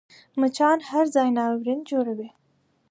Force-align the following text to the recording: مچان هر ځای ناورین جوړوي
مچان 0.39 0.77
هر 0.89 1.05
ځای 1.15 1.29
ناورین 1.37 1.79
جوړوي 1.89 2.29